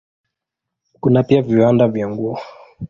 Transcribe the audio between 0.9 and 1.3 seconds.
Kuna